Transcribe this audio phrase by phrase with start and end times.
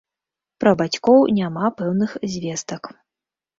[0.63, 2.93] Пра бацькоў няма пэўных звестак.